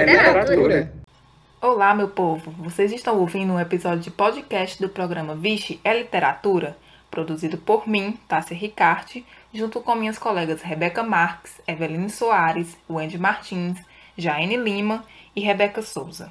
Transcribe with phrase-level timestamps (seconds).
[0.00, 0.92] é literatura.
[1.58, 2.50] Olá, meu povo!
[2.58, 6.76] Vocês estão ouvindo um episódio de podcast do programa Vixe é Literatura,
[7.10, 9.24] produzido por mim, Tássia Ricarte,
[9.54, 13.78] junto com minhas colegas Rebeca Marques, Eveline Soares, Wendy Martins,
[14.18, 15.02] Jaine Lima
[15.34, 16.30] e Rebeca Souza.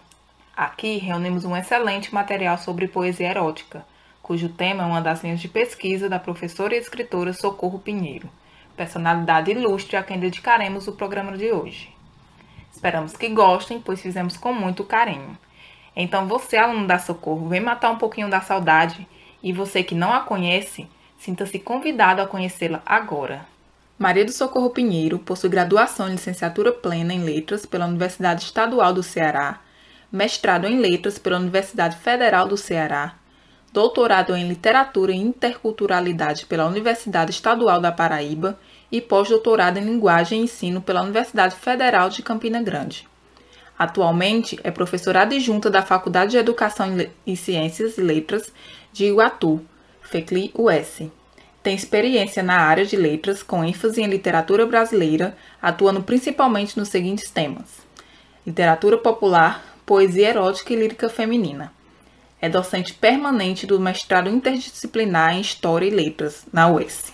[0.55, 3.83] Aqui reunimos um excelente material sobre poesia erótica,
[4.21, 8.29] cujo tema é uma das linhas de pesquisa da professora e escritora Socorro Pinheiro,
[8.77, 11.94] personalidade ilustre a quem dedicaremos o programa de hoje.
[12.85, 15.35] Esperamos que gostem, pois fizemos com muito carinho.
[15.95, 19.07] Então você, aluno da Socorro, vem matar um pouquinho da saudade
[19.41, 23.47] e você que não a conhece, sinta-se convidado a conhecê-la agora.
[23.97, 29.01] Maria do Socorro Pinheiro possui graduação em licenciatura plena em Letras pela Universidade Estadual do
[29.01, 29.61] Ceará,
[30.11, 33.15] mestrado em Letras pela Universidade Federal do Ceará,
[33.73, 38.59] doutorado em Literatura e Interculturalidade pela Universidade Estadual da Paraíba
[38.91, 43.07] e pós-doutorado em Linguagem e Ensino pela Universidade Federal de Campina Grande.
[43.77, 46.87] Atualmente é professora adjunta da Faculdade de Educação
[47.25, 48.53] e Ciências e Letras
[48.93, 49.61] de Iguatu,
[50.01, 51.09] FECLI-US.
[51.61, 57.29] Tem experiência na área de letras, com ênfase em literatura brasileira, atuando principalmente nos seguintes
[57.29, 57.81] temas:
[58.45, 61.73] literatura popular, poesia erótica e lírica feminina.
[62.39, 67.11] É docente permanente do mestrado interdisciplinar em História e Letras, na UES.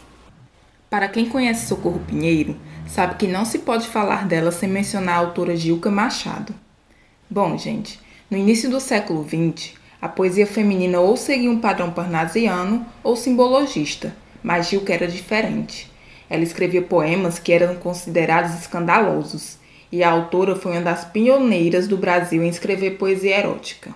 [0.92, 2.54] Para quem conhece Socorro Pinheiro,
[2.86, 6.54] sabe que não se pode falar dela sem mencionar a autora Gilca Machado.
[7.30, 7.98] Bom, gente,
[8.30, 14.14] no início do século XX, a poesia feminina ou seguia um padrão parnasiano ou simbologista,
[14.44, 15.90] mas Gilca era diferente.
[16.30, 19.60] Ela escrevia poemas que eram considerados escandalosos,
[19.94, 23.96] e a autora foi uma das pioneiras do Brasil em escrever poesia erótica.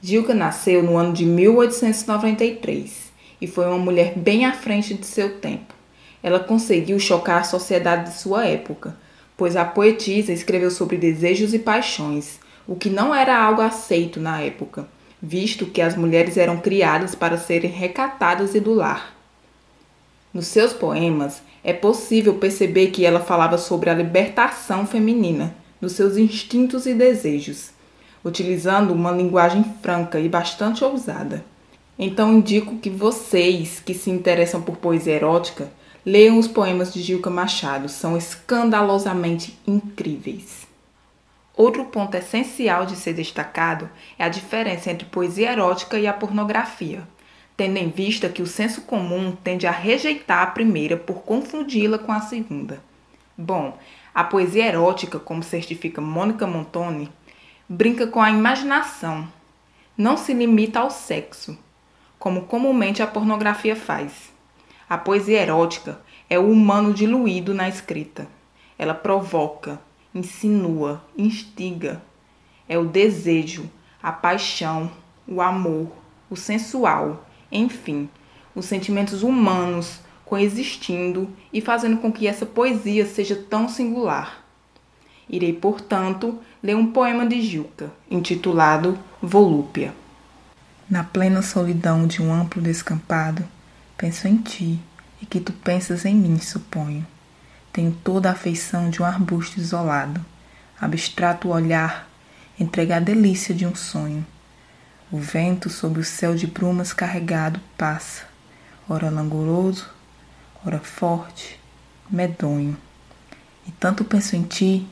[0.00, 3.03] Gilca nasceu no ano de 1893
[3.44, 5.74] e foi uma mulher bem à frente de seu tempo.
[6.22, 8.96] Ela conseguiu chocar a sociedade de sua época,
[9.36, 14.40] pois a poetisa escreveu sobre desejos e paixões, o que não era algo aceito na
[14.40, 14.88] época,
[15.20, 19.14] visto que as mulheres eram criadas para serem recatadas e do lar.
[20.32, 26.16] Nos seus poemas, é possível perceber que ela falava sobre a libertação feminina, dos seus
[26.16, 27.72] instintos e desejos,
[28.24, 31.44] utilizando uma linguagem franca e bastante ousada.
[31.98, 35.70] Então indico que vocês que se interessam por poesia erótica
[36.04, 40.66] leiam os poemas de Gilca Machado, são escandalosamente incríveis.
[41.56, 43.88] Outro ponto essencial de ser destacado
[44.18, 47.06] é a diferença entre poesia erótica e a pornografia,
[47.56, 52.10] tendo em vista que o senso comum tende a rejeitar a primeira por confundi-la com
[52.10, 52.82] a segunda.
[53.38, 53.78] Bom,
[54.12, 57.08] a poesia erótica, como certifica Mônica Montoni,
[57.68, 59.26] brinca com a imaginação,
[59.96, 61.56] não se limita ao sexo,
[62.24, 64.32] como comumente a pornografia faz.
[64.88, 68.26] A poesia erótica é o humano diluído na escrita.
[68.78, 69.78] Ela provoca,
[70.14, 72.02] insinua, instiga.
[72.66, 73.68] É o desejo,
[74.02, 74.90] a paixão,
[75.28, 75.88] o amor,
[76.30, 78.08] o sensual, enfim,
[78.54, 84.42] os sentimentos humanos coexistindo e fazendo com que essa poesia seja tão singular.
[85.28, 89.92] Irei, portanto, ler um poema de Gilca, intitulado Volúpia.
[90.88, 93.42] Na plena solidão de um amplo descampado,
[93.96, 94.78] penso em ti
[95.20, 97.06] e que tu pensas em mim, suponho.
[97.72, 100.22] Tenho toda a afeição de um arbusto isolado,
[100.78, 102.06] abstrato olhar,
[102.60, 104.26] entrega a delícia de um sonho.
[105.10, 108.24] O vento sobre o céu de brumas carregado passa,
[108.86, 109.88] ora langoroso,
[110.66, 111.58] ora forte,
[112.10, 112.76] medonho.
[113.66, 114.86] E tanto penso em ti,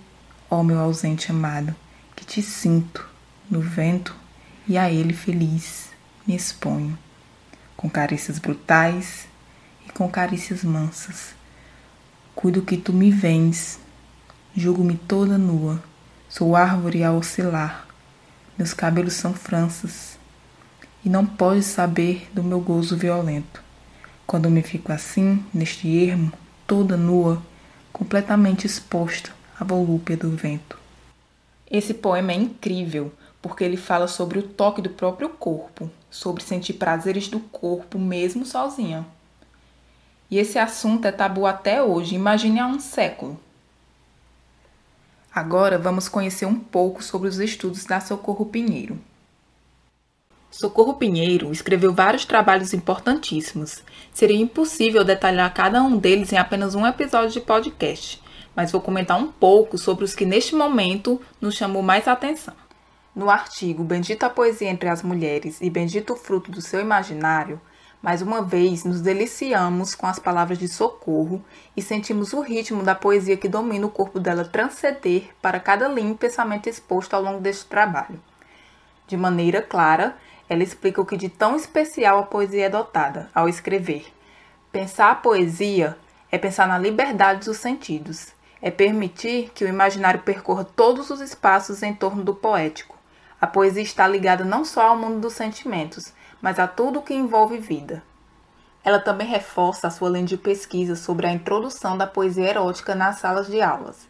[0.49, 1.77] ó meu ausente amado,
[2.17, 3.07] que te sinto
[3.51, 4.22] no vento
[4.69, 5.93] e a ele feliz
[6.27, 6.97] me exponho,
[7.77, 9.27] com carícias brutais
[9.87, 11.35] e com carícias mansas.
[12.35, 13.79] Cuido que tu me vens,
[14.55, 15.83] julgo-me toda nua,
[16.29, 17.87] sou árvore a oscilar,
[18.57, 20.19] meus cabelos são franças,
[21.05, 23.63] e não podes saber do meu gozo violento.
[24.27, 26.33] Quando me fico assim, neste ermo,
[26.67, 27.43] toda nua,
[27.93, 30.79] completamente exposta à volúpia do vento.
[31.71, 33.13] Esse poema é incrível
[33.43, 38.47] porque ele fala sobre o toque do próprio corpo, sobre sentir prazeres do corpo mesmo
[38.47, 39.05] sozinha.
[40.31, 43.39] E esse assunto é tabu até hoje, imagine há um século.
[45.35, 48.99] Agora vamos conhecer um pouco sobre os estudos da Socorro Pinheiro.
[50.51, 53.83] Socorro Pinheiro escreveu vários trabalhos importantíssimos.
[54.13, 58.23] Seria impossível detalhar cada um deles em apenas um episódio de podcast,
[58.55, 62.55] mas vou comentar um pouco sobre os que neste momento nos chamou mais atenção.
[63.15, 67.61] No artigo Bendita a Poesia entre as Mulheres e Bendito o Fruto do Seu Imaginário,
[68.01, 71.45] Mais uma vez, nos deliciamos com as palavras de socorro
[71.77, 76.13] e sentimos o ritmo da poesia que domina o corpo dela transcender para cada linha
[76.13, 78.19] e pensamento exposto ao longo deste trabalho.
[79.07, 80.17] De maneira clara,
[80.49, 84.07] ela explica o que de tão especial a poesia é dotada ao escrever.
[84.73, 85.99] Pensar a poesia
[86.31, 88.29] é pensar na liberdade dos sentidos,
[88.63, 93.02] é permitir que o imaginário percorra todos os espaços em torno do poético.
[93.43, 97.13] A poesia está ligada não só ao mundo dos sentimentos, mas a tudo o que
[97.13, 98.01] envolve vida.
[98.85, 103.19] Ela também reforça a sua linha de pesquisa sobre a introdução da poesia erótica nas
[103.19, 104.09] salas de aulas,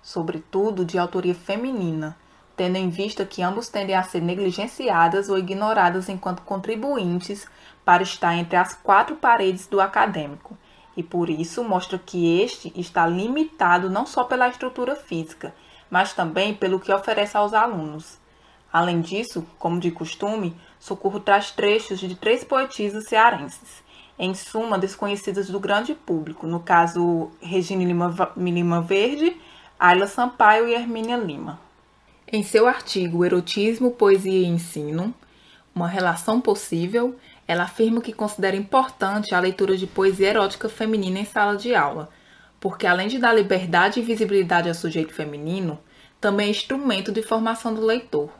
[0.00, 2.16] sobretudo de autoria feminina,
[2.56, 7.46] tendo em vista que ambos tendem a ser negligenciadas ou ignoradas enquanto contribuintes
[7.84, 10.56] para estar entre as quatro paredes do acadêmico,
[10.96, 15.54] e por isso mostra que este está limitado não só pela estrutura física,
[15.90, 18.18] mas também pelo que oferece aos alunos.
[18.72, 23.82] Além disso, como de costume, Socorro traz trechos de três poetisas cearenses,
[24.18, 29.36] em suma desconhecidas do grande público, no caso Regina Lima, Lima Verde,
[29.78, 31.58] Ayla Sampaio e Hermínia Lima.
[32.32, 35.12] Em seu artigo Erotismo, Poesia e Ensino,
[35.74, 41.24] uma relação possível, ela afirma que considera importante a leitura de poesia erótica feminina em
[41.24, 42.08] sala de aula,
[42.60, 45.78] porque além de dar liberdade e visibilidade ao sujeito feminino,
[46.20, 48.39] também é instrumento de formação do leitor.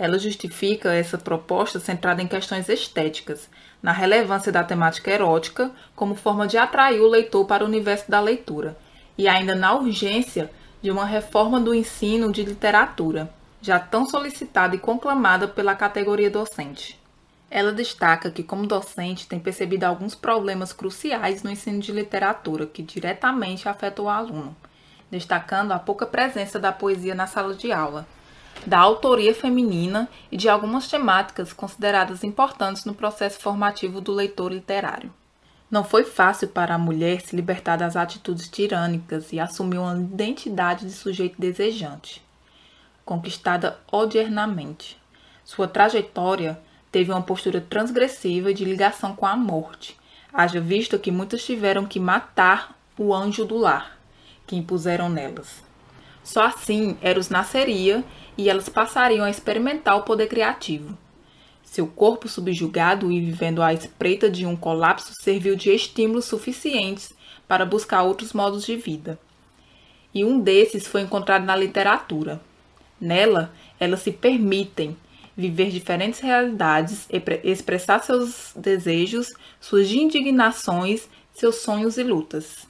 [0.00, 3.50] Ela justifica essa proposta centrada em questões estéticas,
[3.82, 8.18] na relevância da temática erótica como forma de atrair o leitor para o universo da
[8.18, 8.78] leitura,
[9.18, 10.50] e ainda na urgência
[10.80, 13.30] de uma reforma do ensino de literatura,
[13.60, 16.98] já tão solicitada e conclamada pela categoria docente.
[17.50, 22.82] Ela destaca que, como docente, tem percebido alguns problemas cruciais no ensino de literatura que
[22.82, 24.56] diretamente afetam o aluno,
[25.10, 28.06] destacando a pouca presença da poesia na sala de aula,
[28.66, 35.12] da autoria feminina e de algumas temáticas consideradas importantes no processo formativo do leitor literário.
[35.70, 40.84] Não foi fácil para a mulher se libertar das atitudes tirânicas e assumir uma identidade
[40.84, 42.22] de sujeito desejante,
[43.04, 45.00] conquistada odiernamente.
[45.44, 46.58] Sua trajetória
[46.90, 49.96] teve uma postura transgressiva de ligação com a morte,
[50.32, 53.96] haja visto que muitas tiveram que matar o anjo do lar
[54.46, 55.69] que impuseram nelas.
[56.22, 58.04] Só assim Eros nasceria
[58.36, 60.96] e elas passariam a experimentar o poder criativo.
[61.62, 67.12] Seu corpo subjugado e vivendo à espreita de um colapso serviu de estímulos suficientes
[67.46, 69.18] para buscar outros modos de vida.
[70.12, 72.40] E um desses foi encontrado na literatura.
[73.00, 74.96] Nela, elas se permitem
[75.36, 77.08] viver diferentes realidades,
[77.42, 79.28] expressar seus desejos,
[79.60, 82.69] suas indignações, seus sonhos e lutas.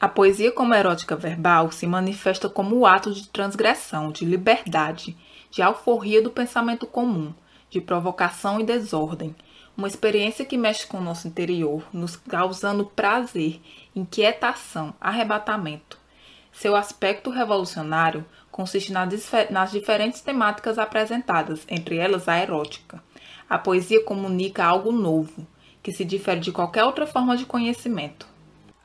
[0.00, 5.16] A poesia como erótica verbal se manifesta como o ato de transgressão, de liberdade,
[5.50, 7.34] de alforria do pensamento comum,
[7.68, 9.34] de provocação e desordem,
[9.76, 13.60] uma experiência que mexe com o nosso interior, nos causando prazer,
[13.94, 15.98] inquietação, arrebatamento.
[16.52, 23.02] Seu aspecto revolucionário consiste nas diferentes temáticas apresentadas, entre elas a erótica.
[23.50, 25.44] A poesia comunica algo novo,
[25.82, 28.37] que se difere de qualquer outra forma de conhecimento.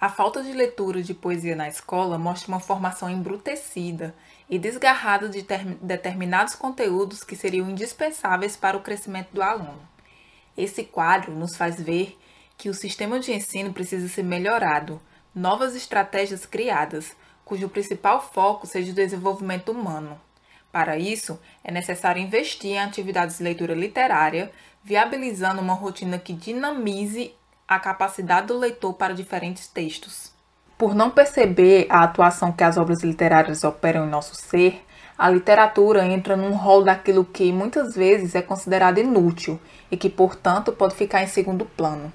[0.03, 4.13] A falta de leitura de poesia na escola mostra uma formação embrutecida
[4.50, 5.47] e desgarrada de
[5.81, 9.79] determinados conteúdos que seriam indispensáveis para o crescimento do aluno.
[10.57, 12.19] Esse quadro nos faz ver
[12.57, 15.01] que o sistema de ensino precisa ser melhorado,
[15.33, 20.19] novas estratégias criadas, cujo principal foco seja o desenvolvimento humano.
[20.69, 24.51] Para isso, é necessário investir em atividades de leitura literária,
[24.83, 27.33] viabilizando uma rotina que dinamize
[27.75, 30.32] a capacidade do leitor para diferentes textos.
[30.77, 34.84] Por não perceber a atuação que as obras literárias operam em nosso ser,
[35.18, 39.60] a literatura entra num rol daquilo que muitas vezes é considerado inútil
[39.92, 42.12] e que, portanto, pode ficar em segundo plano.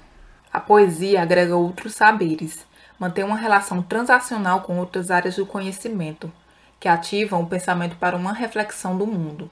[0.51, 2.65] A poesia agrega outros saberes,
[2.99, 6.31] mantém uma relação transacional com outras áreas do conhecimento,
[6.79, 9.49] que ativam o pensamento para uma reflexão do mundo.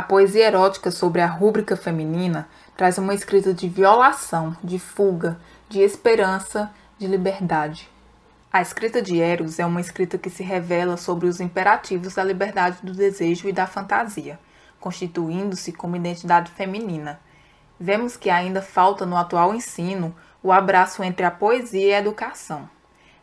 [0.00, 5.38] A poesia erótica sobre a rúbrica feminina traz uma escrita de violação, de fuga,
[5.68, 7.86] de esperança, de liberdade.
[8.50, 12.78] A escrita de Eros é uma escrita que se revela sobre os imperativos da liberdade
[12.82, 14.38] do desejo e da fantasia,
[14.80, 17.20] constituindo-se como identidade feminina.
[17.78, 22.66] Vemos que ainda falta no atual ensino o abraço entre a poesia e a educação.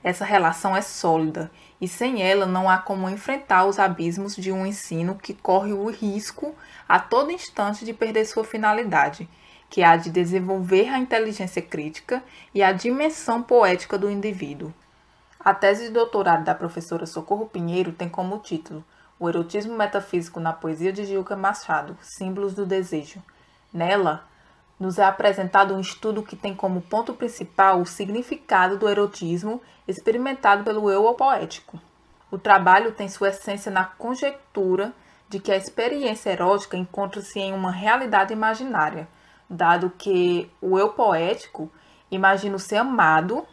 [0.08, 4.66] Essa relação é sólida e sem ela não há como enfrentar os abismos de um
[4.66, 6.56] ensino que corre o risco
[6.88, 9.28] a todo instante de perder sua finalidade,
[9.70, 12.24] que há de desenvolver a inteligência crítica
[12.56, 14.74] e a dimensão poética do indivíduo.
[15.38, 18.86] A tese de doutorado da professora Socorro Pinheiro tem como título
[19.20, 23.22] O Erotismo Metafísico na Poesia de Gilca Machado, Símbolos do Desejo.
[23.74, 24.26] Nela,
[24.79, 30.63] nos é apresentado um estudo que tem como ponto principal o significado do erotismo experimentado
[30.63, 31.79] pelo eu poético.
[32.29, 34.93] O trabalho tem sua essência na conjectura
[35.29, 39.07] de que a experiência erótica encontra-se em uma realidade imaginária,
[39.50, 41.72] dado que o eu poético
[42.12, 43.46] imagina ser amado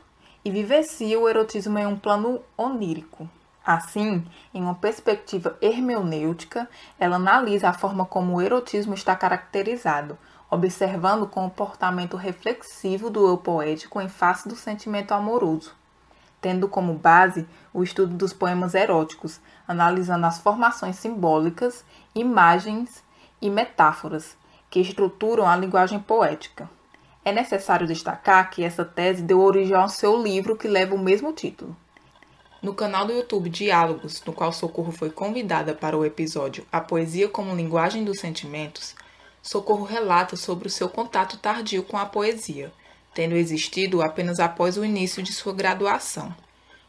[0.45, 3.29] e vivencia o erotismo em um plano onírico.
[3.65, 10.19] Assim, em uma perspectiva hermenêutica, ela analisa a forma como o erotismo está caracterizado,
[10.55, 15.75] observando o comportamento reflexivo do eu poético em face do sentimento amoroso,
[16.41, 21.85] tendo como base o estudo dos poemas eróticos, analisando as formações simbólicas,
[22.15, 23.03] imagens
[23.43, 24.37] e metáforas
[24.71, 26.71] que estruturam a linguagem poética.
[27.25, 31.33] É necessário destacar que essa tese deu origem ao seu livro que leva o mesmo
[31.33, 31.77] título.
[32.63, 37.29] No canal do YouTube Diálogos, no qual Socorro foi convidada para o episódio A Poesia
[37.29, 38.95] como Linguagem dos Sentimentos,
[39.45, 42.73] Socorro relata sobre o seu contato tardio com a poesia,
[43.13, 46.35] tendo existido apenas após o início de sua graduação.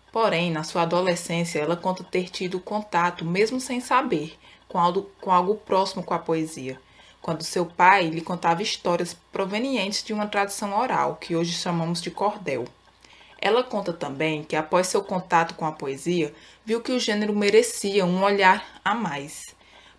[0.09, 5.31] Porém, na sua adolescência, ela conta ter tido contato, mesmo sem saber, com algo, com
[5.31, 6.79] algo próximo com a poesia,
[7.21, 12.09] quando seu pai lhe contava histórias provenientes de uma tradição oral, que hoje chamamos de
[12.09, 12.63] cordel.
[13.38, 16.33] Ela conta também que, após seu contato com a poesia,
[16.63, 19.54] viu que o gênero merecia um olhar a mais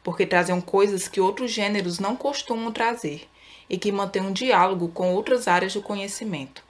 [0.06, 3.28] porque traziam coisas que outros gêneros não costumam trazer
[3.68, 6.62] e que mantêm um diálogo com outras áreas do conhecimento.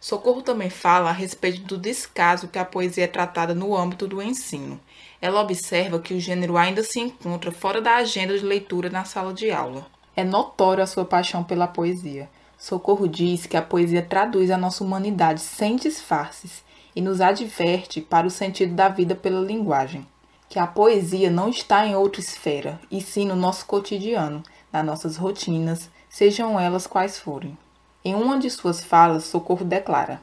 [0.00, 4.22] Socorro também fala a respeito do descaso que a poesia é tratada no âmbito do
[4.22, 4.80] ensino.
[5.20, 9.34] Ela observa que o gênero ainda se encontra fora da agenda de leitura na sala
[9.34, 9.86] de aula.
[10.16, 12.26] É notória a sua paixão pela poesia.
[12.56, 16.64] Socorro diz que a poesia traduz a nossa humanidade sem disfarces
[16.96, 20.06] e nos adverte para o sentido da vida pela linguagem
[20.52, 25.16] que a poesia não está em outra esfera, e sim no nosso cotidiano, nas nossas
[25.16, 27.56] rotinas, sejam elas quais forem.
[28.04, 30.20] Em uma de suas falas, Socorro declara: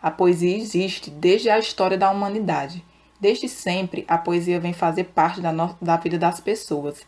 [0.00, 2.84] A poesia existe desde a história da humanidade.
[3.18, 5.76] Desde sempre, a poesia vem fazer parte da, no...
[5.82, 7.00] da vida das pessoas.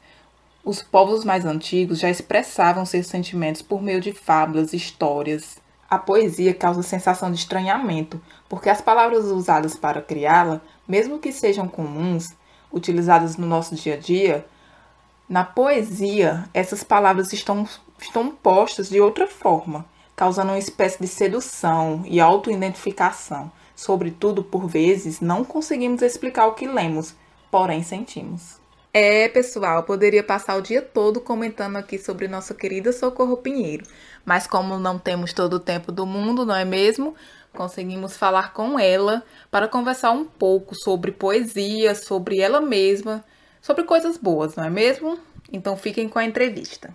[0.65, 5.59] Os povos mais antigos já expressavam seus sentimentos por meio de fábulas, histórias.
[5.89, 11.69] A poesia causa sensação de estranhamento, porque as palavras usadas para criá-la, mesmo que sejam
[11.69, 12.35] comuns,
[12.73, 14.47] utilizadas no nosso dia a dia,
[15.29, 17.69] na poesia, essas palavras estão,
[18.01, 23.51] estão postas de outra forma, causando uma espécie de sedução e autoidentificação.
[23.75, 27.15] Sobretudo, por vezes, não conseguimos explicar o que lemos,
[27.51, 28.59] porém sentimos.
[28.99, 33.85] É, pessoal, poderia passar o dia todo comentando aqui sobre nossa querida Socorro Pinheiro,
[34.25, 37.15] mas como não temos todo o tempo do mundo, não é mesmo?
[37.57, 43.25] Conseguimos falar com ela para conversar um pouco sobre poesia, sobre ela mesma,
[43.61, 45.19] sobre coisas boas, não é mesmo?
[45.53, 46.95] Então fiquem com a entrevista.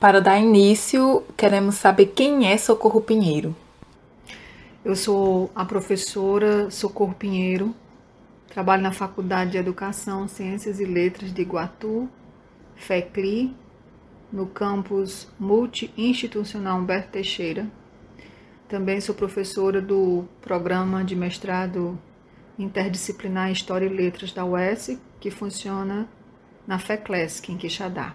[0.00, 3.54] Para dar início, queremos saber quem é Socorro Pinheiro.
[4.84, 7.72] Eu sou a professora Socorro Pinheiro,
[8.48, 12.08] trabalho na Faculdade de Educação, Ciências e Letras de Iguatu,
[12.74, 13.54] FECLI,
[14.32, 17.66] no campus multi-institucional Humberto Teixeira.
[18.68, 21.98] Também sou professora do programa de mestrado
[22.58, 26.08] interdisciplinar em História e Letras da UES, que funciona
[26.66, 28.14] na FECLESC, em Quixadá.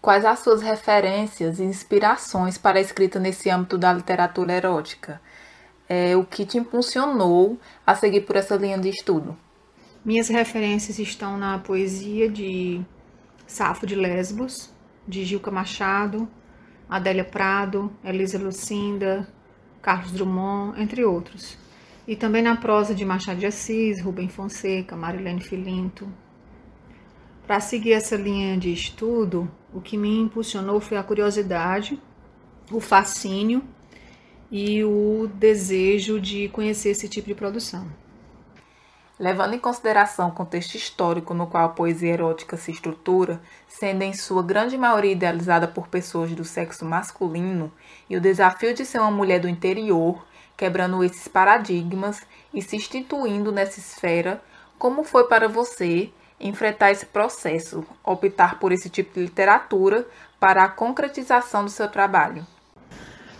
[0.00, 5.20] Quais as suas referências e inspirações para a escrita nesse âmbito da literatura erótica?
[5.88, 9.36] É, o que te impulsionou a seguir por essa linha de estudo?
[10.04, 12.80] Minhas referências estão na poesia de
[13.46, 14.71] Safo de Lesbos,
[15.06, 16.28] de Gilca Machado,
[16.88, 19.28] Adélia Prado, Elisa Lucinda,
[19.80, 21.58] Carlos Drummond, entre outros.
[22.06, 26.08] E também na prosa de Machado de Assis, Rubem Fonseca, Marilene Filinto.
[27.46, 32.00] Para seguir essa linha de estudo, o que me impulsionou foi a curiosidade,
[32.70, 33.62] o fascínio
[34.50, 37.86] e o desejo de conhecer esse tipo de produção.
[39.18, 44.12] Levando em consideração o contexto histórico no qual a poesia erótica se estrutura, sendo em
[44.12, 47.70] sua grande maioria idealizada por pessoas do sexo masculino,
[48.08, 50.24] e o desafio de ser uma mulher do interior,
[50.56, 52.22] quebrando esses paradigmas
[52.54, 54.42] e se instituindo nessa esfera,
[54.78, 60.06] como foi para você enfrentar esse processo, optar por esse tipo de literatura
[60.40, 62.44] para a concretização do seu trabalho?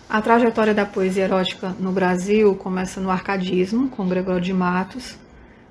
[0.09, 5.17] A trajetória da poesia erótica no Brasil começa no arcadismo, com Gregório de Matos,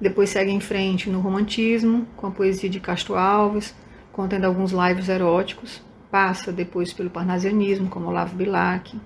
[0.01, 3.75] depois segue em frente no romantismo, com a poesia de Castro Alves,
[4.11, 5.81] contendo alguns lives eróticos.
[6.09, 8.99] Passa depois pelo parnasianismo, como Olavo Bilac.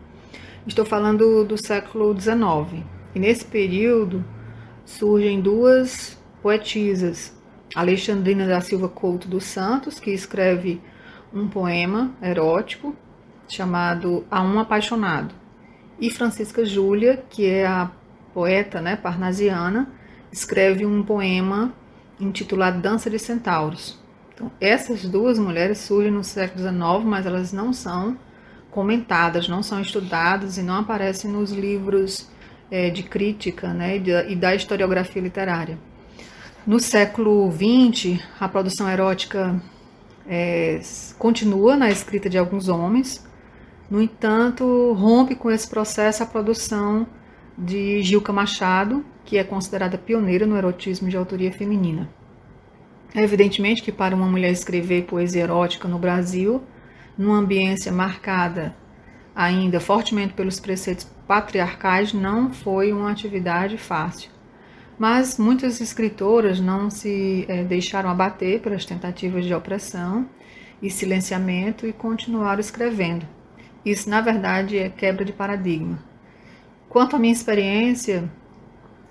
[0.66, 2.86] Estou falando do século XIX.
[3.14, 4.24] E nesse período
[4.86, 7.36] surgem duas poetisas,
[7.76, 10.82] Alexandrina da Silva Couto dos Santos, que escreve
[11.34, 12.96] um poema erótico
[13.50, 15.36] chamado A Um Apaixonado,
[16.00, 17.92] e Francisca Júlia, que é a
[18.34, 19.92] poeta né, parnasiana,
[20.36, 21.74] escreve um poema
[22.20, 23.98] intitulado Dança de Centauros.
[24.34, 28.18] Então, essas duas mulheres surgem no século XIX, mas elas não são
[28.70, 32.30] comentadas, não são estudadas e não aparecem nos livros
[32.70, 33.96] é, de crítica né,
[34.28, 35.80] e da historiografia literária.
[36.68, 39.62] No século XX, a produção erótica
[40.28, 40.82] é,
[41.18, 43.26] continua na escrita de alguns homens,
[43.90, 47.08] no entanto, rompe com esse processo a produção
[47.58, 52.08] de Gilca Machado, que é considerada pioneira no erotismo de autoria feminina.
[53.14, 56.64] É evidentemente que para uma mulher escrever poesia erótica no Brasil,
[57.18, 58.76] numa ambiência marcada
[59.36, 64.30] ainda fortemente pelos preceitos patriarcais, não foi uma atividade fácil.
[64.98, 70.26] Mas muitas escritoras não se é, deixaram abater pelas tentativas de opressão
[70.82, 73.28] e silenciamento e continuaram escrevendo.
[73.86, 76.00] Isso, na verdade, é quebra de paradigma.
[76.88, 78.32] Quanto à minha experiência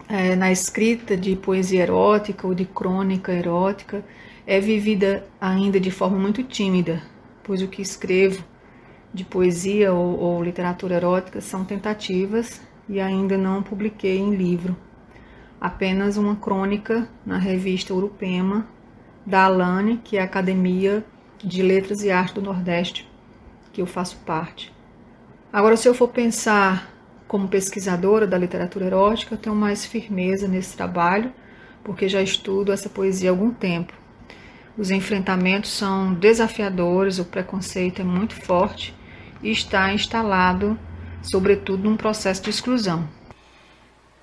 [0.09, 4.05] é, na escrita de poesia erótica ou de crônica erótica,
[4.47, 7.03] é vivida ainda de forma muito tímida,
[7.43, 8.45] pois o que escrevo
[9.13, 14.77] de poesia ou, ou literatura erótica são tentativas e ainda não publiquei em livro.
[15.61, 18.67] Apenas uma crônica na revista Urupema,
[19.25, 21.05] da Alane, que é a Academia
[21.39, 23.09] de Letras e Arte do Nordeste,
[23.73, 24.73] que eu faço parte.
[25.51, 26.94] Agora, se eu for pensar
[27.35, 31.33] como pesquisadora da literatura erótica, eu tenho mais firmeza nesse trabalho,
[31.83, 33.93] porque já estudo essa poesia há algum tempo.
[34.79, 38.95] Os enfrentamentos são desafiadores, o preconceito é muito forte
[39.43, 40.79] e está instalado,
[41.23, 43.09] sobretudo, num processo de exclusão.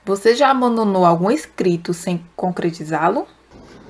[0.06, 3.28] Você já abandonou algum escrito sem concretizá-lo?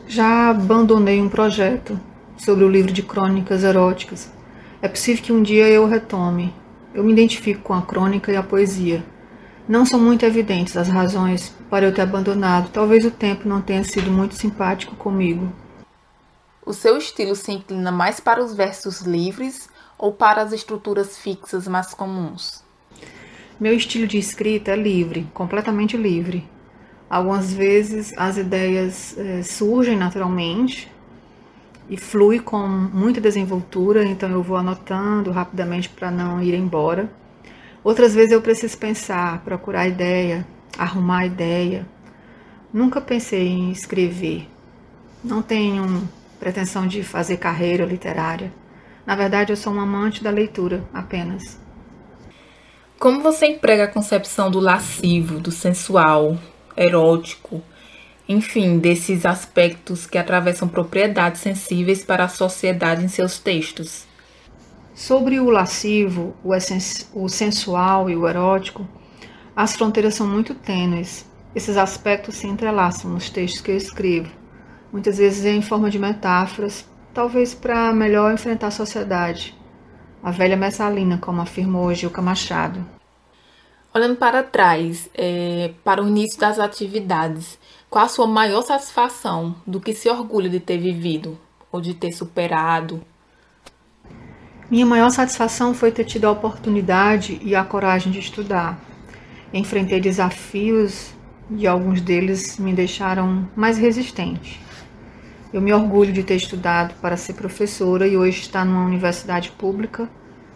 [0.07, 1.99] Já abandonei um projeto
[2.35, 4.33] sobre o livro de crônicas eróticas.
[4.81, 6.59] É possível que um dia eu retome.
[6.93, 9.03] Eu me identifico com a crônica e a poesia.
[9.67, 12.69] Não são muito evidentes as razões para eu ter abandonado.
[12.69, 15.51] Talvez o tempo não tenha sido muito simpático comigo.
[16.65, 21.67] O seu estilo se inclina mais para os versos livres ou para as estruturas fixas
[21.67, 22.63] mais comuns?
[23.59, 26.47] Meu estilo de escrita é livre, completamente livre.
[27.09, 30.91] Algumas vezes as ideias é, surgem naturalmente,
[31.91, 37.11] e flui com muita desenvoltura, então eu vou anotando rapidamente para não ir embora.
[37.83, 41.85] Outras vezes eu preciso pensar, procurar ideia, arrumar ideia.
[42.71, 44.47] Nunca pensei em escrever.
[45.21, 46.07] Não tenho
[46.39, 48.53] pretensão de fazer carreira literária.
[49.05, 51.59] Na verdade, eu sou um amante da leitura apenas.
[52.97, 56.37] Como você emprega a concepção do lascivo, do sensual,
[56.77, 57.61] erótico,
[58.31, 64.05] enfim, desses aspectos que atravessam propriedades sensíveis para a sociedade em seus textos.
[64.93, 66.51] Sobre o lascivo, o,
[67.13, 68.87] o sensual e o erótico,
[69.55, 71.25] as fronteiras são muito tênues.
[71.53, 74.31] Esses aspectos se entrelaçam nos textos que eu escrevo,
[74.91, 79.53] muitas vezes em forma de metáforas, talvez para melhor enfrentar a sociedade.
[80.23, 82.85] A velha messalina, como afirmou Gilca Machado.
[83.93, 87.59] Olhando para trás, é, para o início das atividades,
[87.91, 91.37] qual a sua maior satisfação do que se orgulha de ter vivido
[91.69, 93.01] ou de ter superado?
[94.69, 98.79] Minha maior satisfação foi ter tido a oportunidade e a coragem de estudar.
[99.53, 101.13] Enfrentei desafios
[101.49, 104.61] e alguns deles me deixaram mais resistente.
[105.51, 110.09] Eu me orgulho de ter estudado para ser professora e hoje estar numa universidade pública,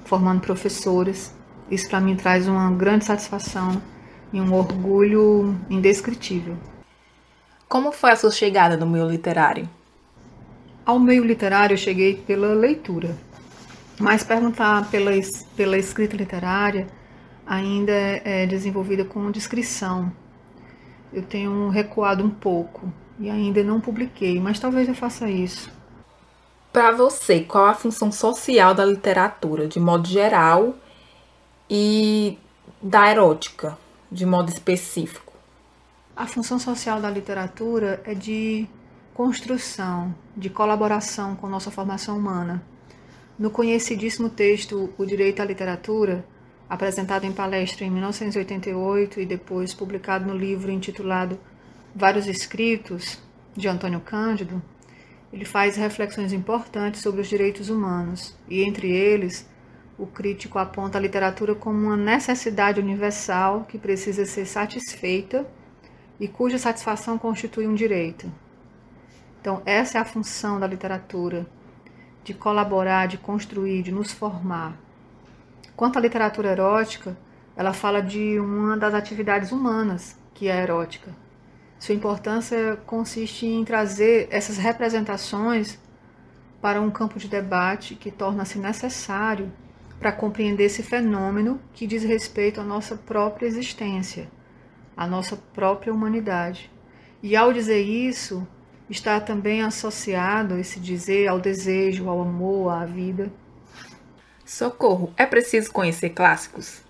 [0.06, 1.36] formando professores.
[1.70, 3.82] Isso para mim traz uma grande satisfação
[4.32, 6.56] e um orgulho indescritível.
[7.68, 9.68] Como foi a sua chegada no meio literário?
[10.86, 13.18] Ao meio literário eu cheguei pela leitura,
[14.00, 15.12] mas perguntar pela,
[15.56, 16.88] pela escrita literária
[17.46, 20.12] ainda é, é desenvolvida com descrição.
[21.12, 25.72] Eu tenho recuado um pouco e ainda não publiquei, mas talvez eu faça isso.
[26.72, 30.76] Para você, qual a função social da literatura, de modo geral,
[31.70, 32.38] e
[32.82, 33.78] da erótica,
[34.12, 35.25] de modo específico?
[36.16, 38.70] A função social da literatura é de
[39.14, 42.64] construção, de colaboração com nossa formação humana.
[43.38, 46.26] No conhecidíssimo texto O Direito à Literatura,
[46.70, 51.38] apresentado em palestra em 1988 e depois publicado no livro intitulado
[51.94, 53.20] Vários Escritos,
[53.54, 54.62] de Antônio Cândido,
[55.34, 59.50] ele faz reflexões importantes sobre os direitos humanos e, entre eles,
[60.00, 65.46] o crítico aponta a literatura como uma necessidade universal que precisa ser satisfeita
[66.20, 68.32] e cuja satisfação constitui um direito.
[69.42, 71.46] Então, essa é a função da literatura,
[72.24, 74.76] de colaborar, de construir, de nos formar.
[75.76, 77.16] Quanto à literatura erótica,
[77.56, 81.12] ela fala de uma das atividades humanas, que é a erótica.
[81.78, 85.78] Sua importância consiste em trazer essas representações
[86.62, 89.52] para um campo de debate que torna-se necessário
[90.00, 94.28] para compreender esse fenômeno que diz respeito à nossa própria existência,
[94.96, 96.72] à nossa própria humanidade.
[97.22, 98.48] E ao dizer isso,
[98.90, 103.32] está também associado esse dizer ao desejo, ao amor, à vida.
[104.46, 106.82] Socorro, é preciso conhecer clássicos?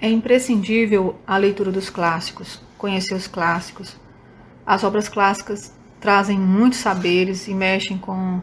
[0.00, 3.96] É imprescindível a leitura dos clássicos, conhecer os clássicos.
[4.64, 8.40] As obras clássicas trazem muitos saberes e mexem com,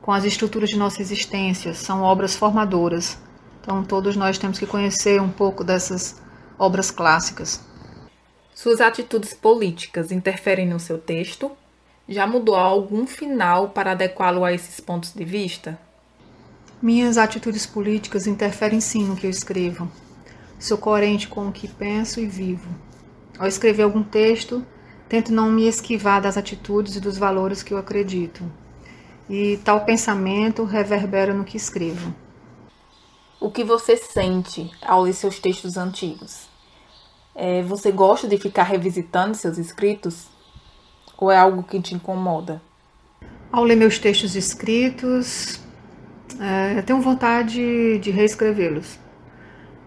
[0.00, 3.18] com as estruturas de nossa existência, são obras formadoras.
[3.60, 6.20] Então, todos nós temos que conhecer um pouco dessas
[6.58, 7.62] obras clássicas.
[8.56, 11.52] Suas atitudes políticas interferem no seu texto?
[12.08, 15.78] Já mudou algum final para adequá-lo a esses pontos de vista?
[16.80, 19.92] Minhas atitudes políticas interferem sim no que eu escrevo.
[20.58, 22.66] Sou coerente com o que penso e vivo.
[23.38, 24.64] Ao escrever algum texto,
[25.06, 28.42] tento não me esquivar das atitudes e dos valores que eu acredito.
[29.28, 32.10] E tal pensamento reverbera no que escrevo.
[33.38, 36.55] O que você sente ao ler seus textos antigos?
[37.38, 40.26] É, você gosta de ficar revisitando seus escritos?
[41.18, 42.62] Ou é algo que te incomoda?
[43.52, 45.60] Ao ler meus textos escritos,
[46.40, 48.98] é, eu tenho vontade de reescrevê-los.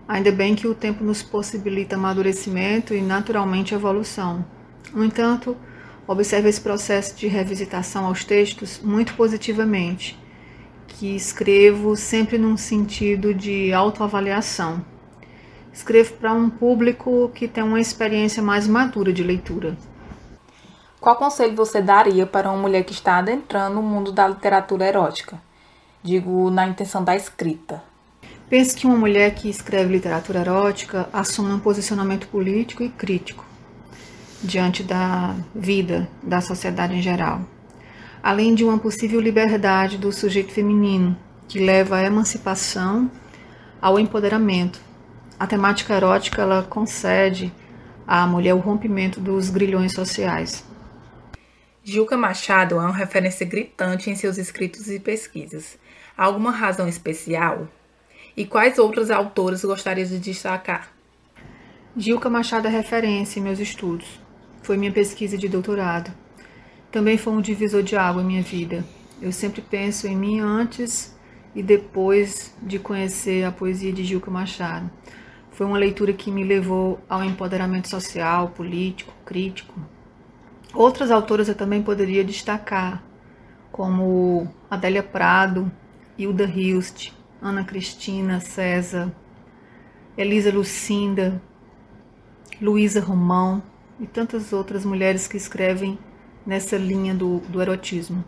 [0.08, 4.46] Ainda bem que o tempo nos possibilita amadurecimento e naturalmente evolução.
[4.94, 5.58] No entanto,
[6.08, 10.20] observo esse processo de revisitação aos textos muito positivamente,
[10.88, 14.86] que escrevo sempre num sentido de autoavaliação.
[15.80, 19.78] Escrevo para um público que tem uma experiência mais madura de leitura.
[21.00, 25.42] Qual conselho você daria para uma mulher que está adentrando o mundo da literatura erótica?
[26.04, 27.82] Digo, na intenção da escrita.
[28.50, 33.46] Penso que uma mulher que escreve literatura erótica assume um posicionamento político e crítico
[34.44, 37.40] diante da vida da sociedade em geral,
[38.22, 41.16] além de uma possível liberdade do sujeito feminino,
[41.48, 43.10] que leva à emancipação,
[43.82, 44.89] ao empoderamento.
[45.40, 47.50] A temática erótica ela concede
[48.06, 50.66] à mulher o rompimento dos grilhões sociais.
[51.82, 55.80] Gilca Machado é uma referência gritante em seus escritos e pesquisas.
[56.18, 57.70] Há alguma razão especial?
[58.36, 60.92] E quais outros autores gostaria de destacar?
[61.96, 64.20] Gilca Machado é referência em meus estudos.
[64.62, 66.12] Foi minha pesquisa de doutorado.
[66.92, 68.84] Também foi um divisor de água em minha vida.
[69.22, 71.16] Eu sempre penso em mim antes
[71.56, 74.92] e depois de conhecer a poesia de Gilca Machado.
[75.60, 79.78] Foi uma leitura que me levou ao empoderamento social, político, crítico,
[80.74, 83.04] Outras autoras eu também poderia destacar,
[83.70, 85.70] como Adélia Prado,
[86.18, 89.12] Hilda Hilst, Ana Cristina César,
[90.18, 91.42] Elisa Lucinda,
[92.62, 93.62] Luísa Romão
[94.00, 96.00] e tantas outras mulheres que escrevem
[96.46, 98.24] nessa linha do, do erotismo.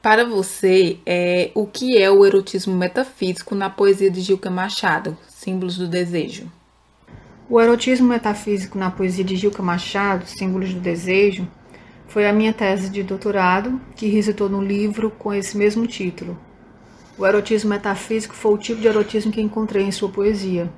[0.00, 5.78] Para você, é, o que é o erotismo metafísico na poesia de Gilca Machado, Símbolos
[5.78, 6.50] do Desejo?
[7.48, 11.46] O erotismo metafísico na poesia de Gilca Machado, Símbolos do Desejo,
[12.08, 16.36] foi a minha tese de doutorado, que resultou no livro com esse mesmo título.
[17.16, 20.68] O erotismo metafísico foi o tipo de erotismo que encontrei em sua poesia.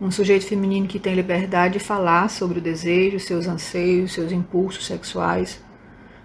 [0.00, 4.84] Um sujeito feminino que tem liberdade de falar sobre o desejo, seus anseios, seus impulsos
[4.84, 5.62] sexuais.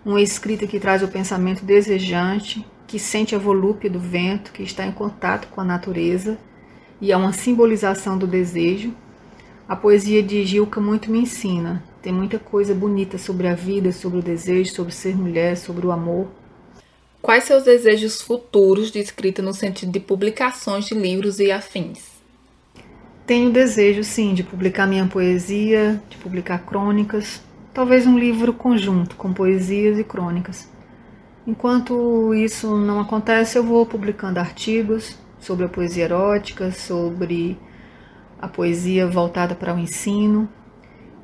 [0.04, 4.84] Uma escrita que traz o pensamento desejante, que sente a volúpia do vento, que está
[4.84, 6.40] em contato com a natureza
[7.00, 8.94] e é uma simbolização do desejo,
[9.68, 11.84] a poesia de Gilca muito me ensina.
[12.02, 15.92] Tem muita coisa bonita sobre a vida, sobre o desejo, sobre ser mulher, sobre o
[15.92, 16.28] amor.
[17.22, 22.18] Quais seus desejos futuros de escrita no sentido de publicações de livros e afins?
[23.26, 27.42] Tenho desejo, sim, de publicar minha poesia, de publicar crônicas,
[27.74, 30.70] talvez um livro conjunto com poesias e crônicas.
[31.46, 37.58] Enquanto isso não acontece, eu vou publicando artigos sobre a poesia erótica, sobre
[38.38, 40.50] a poesia voltada para o ensino.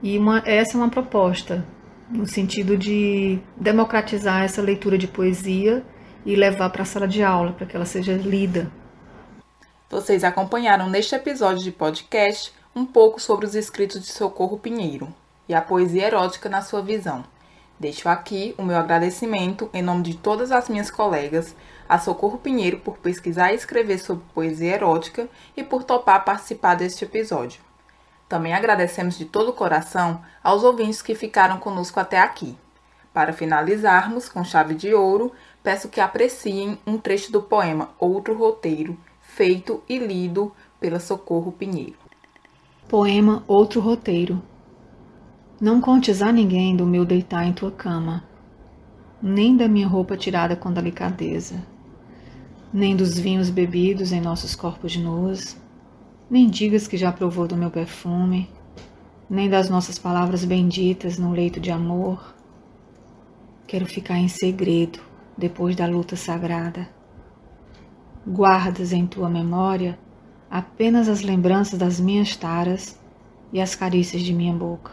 [0.01, 1.65] E uma, essa é uma proposta,
[2.09, 5.83] no sentido de democratizar essa leitura de poesia
[6.25, 8.71] e levar para a sala de aula, para que ela seja lida.
[9.89, 15.13] Vocês acompanharam neste episódio de podcast um pouco sobre os escritos de Socorro Pinheiro
[15.49, 17.25] e a poesia erótica na sua visão.
[17.77, 21.53] Deixo aqui o meu agradecimento em nome de todas as minhas colegas
[21.87, 27.05] a Socorro Pinheiro por pesquisar e escrever sobre poesia erótica e por topar participar deste
[27.05, 27.61] episódio.
[28.27, 32.57] Também agradecemos de todo o coração aos ouvintes que ficaram conosco até aqui.
[33.13, 38.97] Para finalizarmos com chave de ouro, peço que apreciem um trecho do poema Outro Roteiro,
[39.21, 41.95] feito e lido pela Socorro Pinheiro.
[42.89, 44.41] Poema Outro Roteiro.
[45.61, 48.23] Não contes a ninguém do meu deitar em tua cama,
[49.21, 51.65] nem da minha roupa tirada com delicadeza,
[52.73, 55.55] nem dos vinhos bebidos em nossos corpos nus,
[56.27, 58.49] nem digas que já provou do meu perfume,
[59.29, 62.33] nem das nossas palavras benditas no leito de amor.
[63.67, 64.99] Quero ficar em segredo
[65.37, 66.89] depois da luta sagrada.
[68.25, 69.99] Guardas em tua memória
[70.49, 72.99] apenas as lembranças das minhas taras
[73.51, 74.91] e as carícias de minha boca.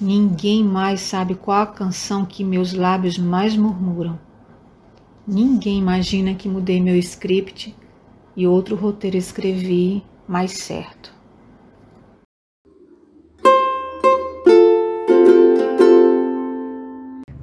[0.00, 4.18] Ninguém mais sabe qual a canção que meus lábios mais murmuram.
[5.32, 7.74] Ninguém imagina que mudei meu script
[8.36, 11.10] e outro roteiro escrevi mais certo.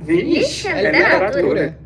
[0.02, 1.80] Vixe, é literatura.